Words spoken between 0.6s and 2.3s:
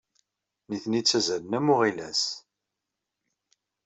Nitni ttazzalen am uɣilas.